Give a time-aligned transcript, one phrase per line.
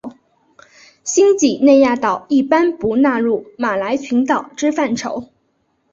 [1.03, 5.27] 新几内亚岛一般不纳入马来群岛之范畴。